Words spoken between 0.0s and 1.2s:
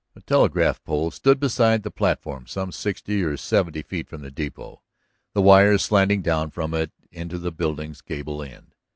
A telegraph pole